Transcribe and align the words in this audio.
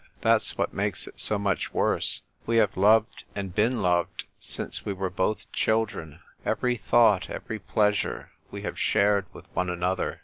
That's 0.21 0.57
what 0.57 0.73
makes 0.73 1.05
it 1.05 1.19
so 1.19 1.37
much 1.37 1.75
worse! 1.75 2.23
We 2.47 2.57
have 2.57 2.75
loved 2.75 3.23
and 3.35 3.53
been 3.53 3.83
loved 3.83 4.23
since 4.39 4.83
we 4.83 4.93
were 4.93 5.11
both 5.11 5.51
children. 5.51 6.21
Every 6.43 6.75
thought, 6.75 7.25
ever3^ 7.27 7.61
plea 7.67 7.93
sure, 7.93 8.31
we 8.49 8.63
have 8.63 8.79
shared 8.79 9.27
with 9.31 9.45
one 9.53 9.69
another. 9.69 10.19